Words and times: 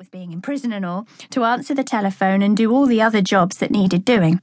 with 0.00 0.10
being 0.10 0.32
in 0.32 0.40
prison 0.40 0.72
and 0.72 0.86
all, 0.86 1.06
to 1.28 1.44
answer 1.44 1.74
the 1.74 1.84
telephone 1.84 2.40
and 2.40 2.56
do 2.56 2.72
all 2.72 2.86
the 2.86 3.02
other 3.02 3.20
jobs 3.20 3.58
that 3.58 3.70
needed 3.70 4.02
doing. 4.02 4.40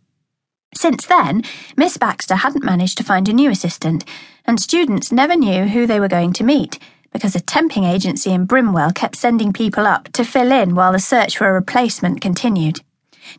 Since 0.75 1.07
then, 1.07 1.41
Miss 1.75 1.97
Baxter 1.97 2.35
hadn't 2.35 2.63
managed 2.63 2.95
to 2.99 3.03
find 3.03 3.27
a 3.27 3.33
new 3.33 3.49
assistant, 3.49 4.05
and 4.45 4.59
students 4.59 5.11
never 5.11 5.35
knew 5.35 5.63
who 5.63 5.87
they 5.87 5.99
were 5.99 6.07
going 6.07 6.31
to 6.33 6.43
meet 6.43 6.77
because 7.11 7.35
a 7.35 7.39
temping 7.39 7.91
agency 7.91 8.31
in 8.31 8.45
Brimwell 8.45 8.93
kept 8.93 9.15
sending 9.15 9.51
people 9.51 9.87
up 9.87 10.09
to 10.09 10.23
fill 10.23 10.51
in 10.51 10.75
while 10.75 10.91
the 10.91 10.99
search 10.99 11.35
for 11.35 11.49
a 11.49 11.53
replacement 11.53 12.21
continued. 12.21 12.81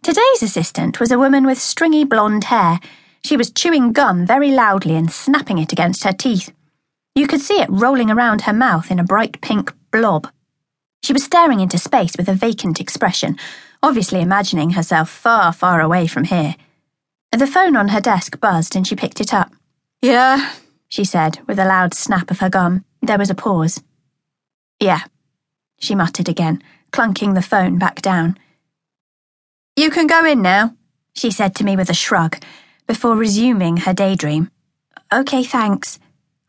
Today's 0.02 0.42
assistant 0.42 0.98
was 0.98 1.12
a 1.12 1.20
woman 1.20 1.46
with 1.46 1.60
stringy 1.60 2.04
blonde 2.04 2.44
hair. 2.44 2.80
She 3.24 3.36
was 3.36 3.52
chewing 3.52 3.92
gum 3.92 4.26
very 4.26 4.50
loudly 4.50 4.96
and 4.96 5.12
snapping 5.12 5.58
it 5.58 5.72
against 5.72 6.02
her 6.02 6.12
teeth. 6.12 6.50
You 7.14 7.28
could 7.28 7.40
see 7.40 7.60
it 7.60 7.70
rolling 7.70 8.10
around 8.10 8.42
her 8.42 8.52
mouth 8.52 8.90
in 8.90 8.98
a 8.98 9.04
bright 9.04 9.40
pink 9.40 9.72
blob. 9.92 10.28
She 11.08 11.14
was 11.14 11.24
staring 11.24 11.60
into 11.60 11.78
space 11.78 12.18
with 12.18 12.28
a 12.28 12.34
vacant 12.34 12.80
expression, 12.80 13.38
obviously 13.82 14.20
imagining 14.20 14.72
herself 14.72 15.08
far, 15.08 15.54
far 15.54 15.80
away 15.80 16.06
from 16.06 16.24
here. 16.24 16.54
The 17.32 17.46
phone 17.46 17.76
on 17.76 17.88
her 17.88 18.00
desk 18.02 18.38
buzzed 18.40 18.76
and 18.76 18.86
she 18.86 18.94
picked 18.94 19.18
it 19.18 19.32
up. 19.32 19.50
Yeah, 20.02 20.52
she 20.86 21.06
said 21.06 21.38
with 21.46 21.58
a 21.58 21.64
loud 21.64 21.94
snap 21.94 22.30
of 22.30 22.40
her 22.40 22.50
gum. 22.50 22.84
There 23.00 23.16
was 23.16 23.30
a 23.30 23.34
pause. 23.34 23.82
Yeah, 24.80 25.00
she 25.78 25.94
muttered 25.94 26.28
again, 26.28 26.62
clunking 26.92 27.34
the 27.34 27.40
phone 27.40 27.78
back 27.78 28.02
down. 28.02 28.36
You 29.76 29.88
can 29.88 30.06
go 30.06 30.26
in 30.26 30.42
now, 30.42 30.76
she 31.14 31.30
said 31.30 31.54
to 31.54 31.64
me 31.64 31.74
with 31.74 31.88
a 31.88 31.94
shrug, 31.94 32.36
before 32.86 33.16
resuming 33.16 33.78
her 33.78 33.94
daydream. 33.94 34.50
OK, 35.10 35.42
thanks, 35.42 35.98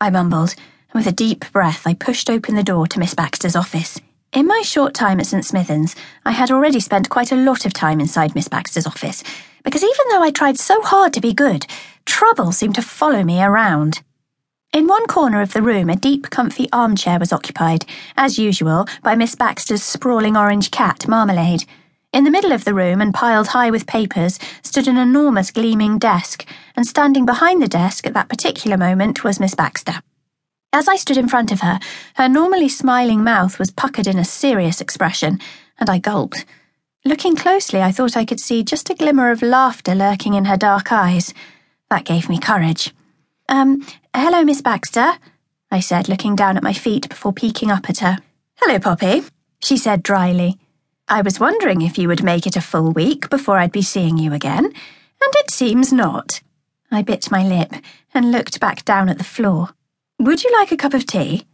I 0.02 0.10
mumbled, 0.10 0.54
and 0.92 1.02
with 1.02 1.06
a 1.06 1.16
deep 1.16 1.50
breath 1.50 1.86
I 1.86 1.94
pushed 1.94 2.28
open 2.28 2.56
the 2.56 2.62
door 2.62 2.86
to 2.88 2.98
Miss 2.98 3.14
Baxter's 3.14 3.56
office. 3.56 3.98
In 4.32 4.46
my 4.46 4.62
short 4.62 4.94
time 4.94 5.18
at 5.18 5.26
St. 5.26 5.44
Smithens, 5.44 5.96
I 6.24 6.30
had 6.30 6.52
already 6.52 6.78
spent 6.78 7.08
quite 7.08 7.32
a 7.32 7.36
lot 7.36 7.66
of 7.66 7.72
time 7.72 7.98
inside 7.98 8.36
Miss 8.36 8.46
Baxter's 8.46 8.86
office, 8.86 9.24
because 9.64 9.82
even 9.82 10.08
though 10.08 10.22
I 10.22 10.30
tried 10.30 10.56
so 10.56 10.80
hard 10.82 11.12
to 11.14 11.20
be 11.20 11.32
good, 11.32 11.66
trouble 12.06 12.52
seemed 12.52 12.76
to 12.76 12.82
follow 12.82 13.24
me 13.24 13.42
around. 13.42 14.02
In 14.72 14.86
one 14.86 15.06
corner 15.08 15.40
of 15.40 15.52
the 15.52 15.62
room, 15.62 15.90
a 15.90 15.96
deep, 15.96 16.30
comfy 16.30 16.68
armchair 16.72 17.18
was 17.18 17.32
occupied, 17.32 17.84
as 18.16 18.38
usual, 18.38 18.86
by 19.02 19.16
Miss 19.16 19.34
Baxter's 19.34 19.82
sprawling 19.82 20.36
orange 20.36 20.70
cat, 20.70 21.08
Marmalade. 21.08 21.64
In 22.12 22.22
the 22.22 22.30
middle 22.30 22.52
of 22.52 22.64
the 22.64 22.74
room, 22.74 23.00
and 23.00 23.12
piled 23.12 23.48
high 23.48 23.72
with 23.72 23.88
papers, 23.88 24.38
stood 24.62 24.86
an 24.86 24.96
enormous 24.96 25.50
gleaming 25.50 25.98
desk, 25.98 26.46
and 26.76 26.86
standing 26.86 27.26
behind 27.26 27.60
the 27.60 27.66
desk 27.66 28.06
at 28.06 28.14
that 28.14 28.28
particular 28.28 28.76
moment 28.76 29.24
was 29.24 29.40
Miss 29.40 29.56
Baxter. 29.56 30.02
As 30.72 30.86
I 30.86 30.96
stood 30.96 31.16
in 31.16 31.28
front 31.28 31.50
of 31.50 31.60
her, 31.60 31.80
her 32.14 32.28
normally 32.28 32.68
smiling 32.68 33.24
mouth 33.24 33.58
was 33.58 33.72
puckered 33.72 34.06
in 34.06 34.18
a 34.18 34.24
serious 34.24 34.80
expression, 34.80 35.40
and 35.78 35.90
I 35.90 35.98
gulped. 35.98 36.44
Looking 37.04 37.34
closely, 37.34 37.82
I 37.82 37.90
thought 37.90 38.16
I 38.16 38.24
could 38.24 38.38
see 38.38 38.62
just 38.62 38.88
a 38.88 38.94
glimmer 38.94 39.30
of 39.30 39.42
laughter 39.42 39.94
lurking 39.94 40.34
in 40.34 40.44
her 40.44 40.56
dark 40.56 40.92
eyes. 40.92 41.34
That 41.88 42.04
gave 42.04 42.28
me 42.28 42.38
courage. 42.38 42.94
Um, 43.48 43.84
hello, 44.14 44.44
Miss 44.44 44.62
Baxter, 44.62 45.14
I 45.72 45.80
said, 45.80 46.08
looking 46.08 46.36
down 46.36 46.56
at 46.56 46.62
my 46.62 46.72
feet 46.72 47.08
before 47.08 47.32
peeking 47.32 47.72
up 47.72 47.90
at 47.90 47.98
her. 47.98 48.18
Hello, 48.56 48.78
Poppy, 48.78 49.24
she 49.64 49.76
said 49.76 50.04
dryly. 50.04 50.56
I 51.08 51.22
was 51.22 51.40
wondering 51.40 51.82
if 51.82 51.98
you 51.98 52.06
would 52.06 52.22
make 52.22 52.46
it 52.46 52.54
a 52.54 52.60
full 52.60 52.92
week 52.92 53.28
before 53.28 53.58
I'd 53.58 53.72
be 53.72 53.82
seeing 53.82 54.18
you 54.18 54.32
again, 54.32 54.66
and 54.66 55.34
it 55.36 55.50
seems 55.50 55.92
not. 55.92 56.42
I 56.92 57.02
bit 57.02 57.28
my 57.30 57.42
lip 57.42 57.74
and 58.14 58.30
looked 58.30 58.60
back 58.60 58.84
down 58.84 59.08
at 59.08 59.18
the 59.18 59.24
floor. 59.24 59.70
Would 60.20 60.44
you 60.44 60.52
like 60.52 60.70
a 60.70 60.76
cup 60.76 60.92
of 60.92 61.06
tea? 61.06 61.46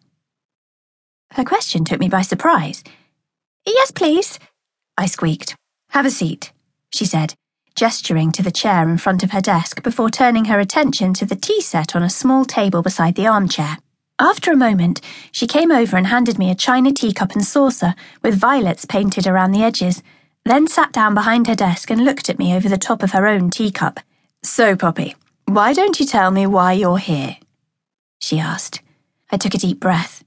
Her 1.34 1.45
question 1.45 1.84
took 1.84 2.00
me 2.00 2.09
by 2.09 2.22
surprise. 2.22 2.83
Yes, 3.64 3.92
please, 3.92 4.41
I 4.98 5.06
squeaked. 5.06 5.55
Have 5.91 6.05
a 6.05 6.11
seat, 6.11 6.53
she 6.92 7.05
said, 7.05 7.34
gesturing 7.77 8.33
to 8.33 8.42
the 8.42 8.50
chair 8.50 8.89
in 8.89 8.98
front 8.98 9.23
of 9.23 9.31
her 9.31 9.41
desk 9.41 9.84
before 9.84 10.11
turning 10.11 10.47
her 10.47 10.58
attention 10.58 11.14
to 11.14 11.25
the 11.25 11.36
tea 11.36 11.61
set 11.61 11.95
on 11.95 12.02
a 12.02 12.11
small 12.11 12.45
table 12.45 12.83
beside 12.83 13.14
the 13.14 13.29
armchair. 13.29 13.79
After 14.18 14.51
a 14.51 14.57
moment, 14.57 15.01
she 15.30 15.46
came 15.46 15.70
over 15.70 15.96
and 15.96 16.08
handed 16.08 16.36
me 16.36 16.51
a 16.51 16.57
china 16.57 16.91
teacup 16.91 17.36
and 17.36 17.45
saucer 17.45 17.95
with 18.20 18.35
violets 18.35 18.85
painted 18.85 19.29
around 19.29 19.52
the 19.52 19.62
edges, 19.62 20.02
then 20.45 20.67
sat 20.67 20.91
down 20.91 21.14
behind 21.14 21.46
her 21.46 21.55
desk 21.55 21.89
and 21.89 22.05
looked 22.05 22.29
at 22.29 22.41
me 22.41 22.52
over 22.57 22.68
the 22.68 22.77
top 22.77 23.05
of 23.05 23.12
her 23.12 23.29
own 23.29 23.48
teacup. 23.48 24.01
So, 24.42 24.74
Poppy, 24.74 25.14
why 25.45 25.73
don't 25.73 26.01
you 26.01 26.07
tell 26.07 26.33
me 26.33 26.48
why 26.48 26.73
you're 26.73 26.98
here? 26.98 27.36
She 28.27 28.41
asked. 28.41 28.81
I 29.31 29.37
took 29.37 29.55
a 29.55 29.59
deep 29.59 29.79
breath. 29.79 30.25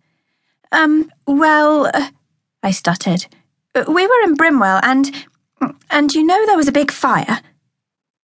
Um, 0.71 1.11
well, 1.27 1.91
uh, 1.93 2.11
I 2.63 2.71
stuttered. 2.71 3.25
We 3.75 4.07
were 4.07 4.23
in 4.23 4.37
Brimwell 4.37 4.79
and 4.83 5.11
and 5.89 6.13
you 6.13 6.23
know 6.23 6.45
there 6.45 6.55
was 6.55 6.69
a 6.69 6.79
big 6.79 6.91
fire? 6.91 7.41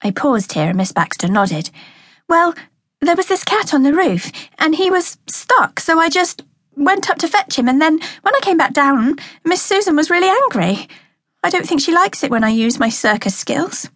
I 0.02 0.10
paused 0.10 0.52
here 0.52 0.68
and 0.68 0.76
Miss 0.76 0.92
Baxter 0.92 1.26
nodded. 1.26 1.70
Well, 2.28 2.54
there 3.00 3.16
was 3.16 3.28
this 3.28 3.44
cat 3.44 3.72
on 3.72 3.82
the 3.82 3.94
roof, 3.94 4.30
and 4.58 4.74
he 4.74 4.90
was 4.90 5.16
stuck, 5.26 5.80
so 5.80 5.98
I 5.98 6.10
just 6.10 6.42
went 6.76 7.08
up 7.08 7.16
to 7.18 7.28
fetch 7.28 7.58
him, 7.58 7.66
and 7.66 7.80
then 7.80 7.98
when 8.20 8.34
I 8.34 8.40
came 8.42 8.58
back 8.58 8.74
down, 8.74 9.16
Miss 9.42 9.62
Susan 9.62 9.96
was 9.96 10.10
really 10.10 10.28
angry. 10.28 10.86
I 11.42 11.48
don't 11.48 11.66
think 11.66 11.80
she 11.80 11.94
likes 11.94 12.22
it 12.22 12.30
when 12.30 12.44
I 12.44 12.50
use 12.50 12.78
my 12.78 12.90
circus 12.90 13.34
skills. 13.34 13.88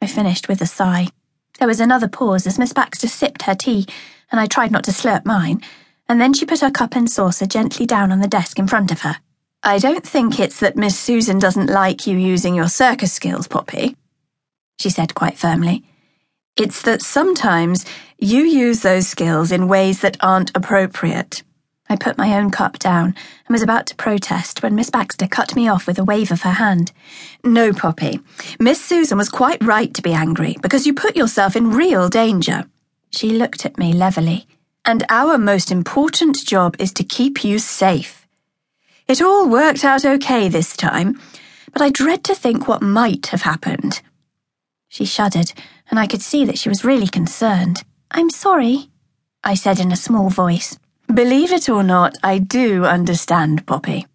I 0.00 0.06
finished 0.06 0.48
with 0.48 0.62
a 0.62 0.66
sigh. 0.66 1.08
There 1.58 1.68
was 1.68 1.80
another 1.80 2.08
pause 2.08 2.46
as 2.46 2.58
Miss 2.58 2.72
Baxter 2.72 3.08
sipped 3.08 3.42
her 3.42 3.54
tea, 3.54 3.86
and 4.30 4.40
I 4.40 4.46
tried 4.46 4.72
not 4.72 4.84
to 4.84 4.90
slurp 4.90 5.24
mine, 5.24 5.62
and 6.08 6.20
then 6.20 6.34
she 6.34 6.46
put 6.46 6.60
her 6.60 6.70
cup 6.70 6.96
and 6.96 7.08
saucer 7.10 7.46
gently 7.46 7.86
down 7.86 8.12
on 8.12 8.20
the 8.20 8.28
desk 8.28 8.58
in 8.58 8.66
front 8.66 8.90
of 8.90 9.02
her. 9.02 9.16
I 9.62 9.78
don't 9.78 10.06
think 10.06 10.38
it's 10.38 10.60
that 10.60 10.76
Miss 10.76 10.98
Susan 10.98 11.38
doesn't 11.38 11.70
like 11.70 12.06
you 12.06 12.18
using 12.18 12.54
your 12.54 12.68
circus 12.68 13.12
skills, 13.12 13.48
Poppy, 13.48 13.96
she 14.78 14.90
said 14.90 15.14
quite 15.14 15.38
firmly. 15.38 15.84
It's 16.56 16.82
that 16.82 17.02
sometimes 17.02 17.86
you 18.18 18.42
use 18.42 18.80
those 18.80 19.08
skills 19.08 19.50
in 19.50 19.68
ways 19.68 20.00
that 20.00 20.16
aren't 20.20 20.56
appropriate. 20.56 21.42
I 21.88 21.96
put 21.96 22.16
my 22.16 22.36
own 22.38 22.50
cup 22.50 22.78
down 22.78 23.14
and 23.46 23.52
was 23.52 23.62
about 23.62 23.86
to 23.86 23.96
protest 23.96 24.62
when 24.62 24.74
Miss 24.74 24.90
Baxter 24.90 25.26
cut 25.26 25.54
me 25.54 25.68
off 25.68 25.86
with 25.86 25.98
a 25.98 26.04
wave 26.04 26.30
of 26.30 26.42
her 26.42 26.52
hand. 26.52 26.92
No, 27.44 27.72
Poppy. 27.72 28.20
Miss 28.58 28.82
Susan 28.82 29.18
was 29.18 29.28
quite 29.28 29.62
right 29.62 29.92
to 29.94 30.02
be 30.02 30.12
angry 30.12 30.56
because 30.62 30.86
you 30.86 30.94
put 30.94 31.16
yourself 31.16 31.56
in 31.56 31.72
real 31.72 32.08
danger. 32.08 32.64
She 33.10 33.30
looked 33.30 33.66
at 33.66 33.78
me 33.78 33.92
levelly. 33.92 34.46
And 34.86 35.04
our 35.08 35.38
most 35.38 35.70
important 35.70 36.44
job 36.44 36.76
is 36.78 36.92
to 36.94 37.04
keep 37.04 37.44
you 37.44 37.58
safe. 37.58 38.26
It 39.06 39.22
all 39.22 39.48
worked 39.48 39.84
out 39.84 40.04
okay 40.04 40.48
this 40.48 40.76
time, 40.76 41.20
but 41.72 41.82
I 41.82 41.90
dread 41.90 42.24
to 42.24 42.34
think 42.34 42.66
what 42.66 42.82
might 42.82 43.26
have 43.26 43.42
happened. 43.42 44.00
She 44.88 45.04
shuddered, 45.04 45.52
and 45.90 45.98
I 45.98 46.06
could 46.06 46.22
see 46.22 46.44
that 46.44 46.58
she 46.58 46.68
was 46.68 46.84
really 46.84 47.08
concerned. 47.08 47.82
I'm 48.10 48.30
sorry, 48.30 48.90
I 49.42 49.54
said 49.54 49.80
in 49.80 49.92
a 49.92 49.96
small 49.96 50.30
voice. 50.30 50.78
Believe 51.12 51.52
it 51.52 51.68
or 51.68 51.82
not, 51.82 52.16
I 52.22 52.38
do 52.38 52.84
understand, 52.84 53.66
Poppy. 53.66 54.06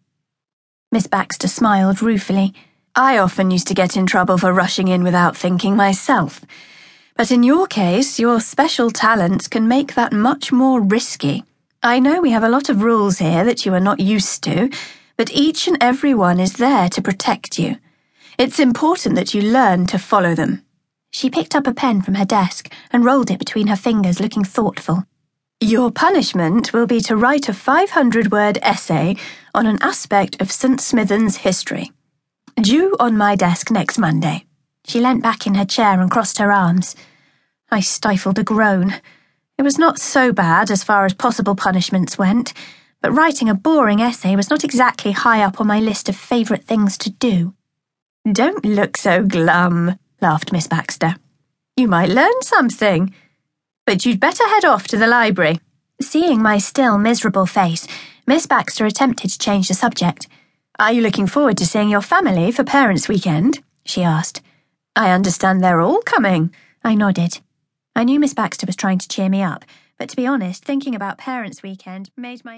Miss 0.92 1.08
Baxter 1.08 1.48
smiled 1.48 2.02
ruefully. 2.02 2.54
I 2.96 3.20
often 3.20 3.52
used 3.52 3.68
to 3.68 3.76
get 3.76 3.96
in 3.96 4.08
trouble 4.08 4.38
for 4.38 4.52
rushing 4.52 4.88
in 4.88 5.04
without 5.04 5.38
thinking 5.38 5.76
myself. 5.76 6.42
But 7.16 7.32
in 7.32 7.44
your 7.44 7.68
case, 7.68 8.20
your 8.20 8.42
special 8.42 8.90
talents 8.90 9.48
can 9.48 9.68
make 9.68 9.94
that 9.94 10.12
much 10.12 10.52
more 10.52 10.82
risky. 10.82 11.44
I 11.84 12.00
know 12.00 12.22
we 12.22 12.32
have 12.32 12.44
a 12.44 12.50
lot 12.50 12.70
of 12.70 12.82
rules 12.82 13.20
here 13.20 13.44
that 13.46 13.66
you 13.66 13.74
are 13.74 13.80
not 13.80 14.00
used 14.00 14.44
to, 14.46 14.70
but 15.16 15.32
each 15.32 15.68
and 15.68 15.78
every 15.80 16.14
one 16.14 16.40
is 16.40 16.54
there 16.54 16.90
to 16.90 17.02
protect 17.02 17.60
you. 17.60 17.78
It's 18.38 18.60
important 18.60 19.16
that 19.16 19.34
you 19.34 19.42
learn 19.42 19.86
to 19.88 20.00
follow 20.00 20.34
them. 20.34 20.64
She 21.12 21.30
picked 21.30 21.56
up 21.56 21.68
a 21.68 21.74
pen 21.74 22.02
from 22.02 22.16
her 22.16 22.26
desk 22.26 22.74
and 22.92 23.06
rolled 23.06 23.30
it 23.30 23.40
between 23.40 23.68
her 23.68 23.76
fingers, 23.76 24.20
looking 24.20 24.44
thoughtful. 24.44 25.06
Your 25.62 25.92
punishment 25.92 26.72
will 26.72 26.88
be 26.88 27.02
to 27.02 27.18
write 27.18 27.50
a 27.50 27.54
500 27.54 28.32
word 28.32 28.60
essay 28.62 29.18
on 29.54 29.66
an 29.66 29.78
aspect 29.82 30.42
of 30.42 30.54
St. 30.54 30.80
Smithens 30.80 31.36
history. 31.36 31.92
Due 32.56 32.96
on 32.98 33.18
my 33.18 33.36
desk 33.36 33.70
next 33.70 33.98
Monday. 33.98 34.46
She 34.86 35.02
leant 35.02 35.22
back 35.22 35.46
in 35.46 35.56
her 35.56 35.66
chair 35.66 36.00
and 36.00 36.10
crossed 36.10 36.38
her 36.38 36.50
arms. 36.50 36.96
I 37.70 37.82
stifled 37.82 38.40
a 38.40 38.44
groan. 38.44 39.02
It 39.58 39.64
was 39.64 39.78
not 39.78 40.00
so 40.00 40.32
bad 40.32 40.72
as 40.72 40.86
far 40.86 41.04
as 41.04 41.14
possible 41.14 41.56
punishments 41.56 42.18
went, 42.18 42.54
but 43.02 43.12
writing 43.12 43.50
a 43.50 43.54
boring 43.54 44.02
essay 44.02 44.38
was 44.38 44.50
not 44.50 44.64
exactly 44.64 45.12
high 45.12 45.44
up 45.44 45.60
on 45.60 45.68
my 45.68 45.82
list 45.82 46.08
of 46.08 46.16
favourite 46.16 46.64
things 46.64 46.98
to 47.00 47.10
do. 47.10 47.54
Don't 48.32 48.64
look 48.64 48.96
so 48.96 49.26
glum, 49.26 50.00
laughed 50.22 50.54
Miss 50.54 50.68
Baxter. 50.68 51.16
You 51.76 51.90
might 51.90 52.08
learn 52.08 52.42
something. 52.44 53.14
But 53.90 54.06
you'd 54.06 54.20
better 54.20 54.48
head 54.48 54.66
off 54.66 54.86
to 54.90 54.98
the 54.98 55.08
library. 55.08 55.60
Seeing 56.00 56.44
my 56.44 56.60
still 56.60 57.00
miserable 57.00 57.48
face, 57.48 57.88
Miss 58.28 58.46
Baxter 58.46 58.86
attempted 58.86 59.32
to 59.32 59.40
change 59.40 59.68
the 59.68 59.74
subject. 59.74 60.28
Are 60.78 60.94
you 60.94 61.02
looking 61.02 61.26
forward 61.26 61.58
to 61.58 61.66
seeing 61.66 61.90
your 61.90 62.04
family 62.04 62.52
for 62.52 62.64
Parents' 62.64 63.10
Weekend? 63.10 63.64
she 63.84 64.04
asked. 64.04 64.44
I 64.96 65.10
understand 65.10 65.64
they're 65.64 65.82
all 65.82 66.02
coming. 66.02 66.54
I 66.84 66.94
nodded. 66.94 67.40
I 67.96 68.04
knew 68.04 68.20
Miss 68.20 68.36
Baxter 68.36 68.68
was 68.68 68.76
trying 68.76 69.00
to 69.00 69.08
cheer 69.08 69.28
me 69.28 69.42
up, 69.42 69.66
but 69.98 70.08
to 70.10 70.16
be 70.16 70.28
honest, 70.28 70.64
thinking 70.64 70.94
about 70.94 71.18
Parents' 71.18 71.64
Weekend 71.64 72.12
made 72.16 72.46
my 72.46 72.58